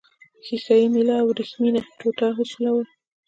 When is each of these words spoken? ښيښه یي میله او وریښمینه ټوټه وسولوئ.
ښيښه 0.45 0.75
یي 0.79 0.87
میله 0.93 1.13
او 1.21 1.27
وریښمینه 1.29 1.81
ټوټه 1.99 2.27
وسولوئ. 2.37 2.85